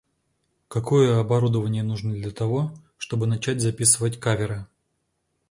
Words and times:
Какое 0.67 1.19
оборудование 1.19 1.83
нужно 1.83 2.13
для 2.15 2.31
того, 2.31 2.71
чтобы 2.97 3.27
начать 3.27 3.61
записывать 3.61 4.19
каверы? 4.19 4.65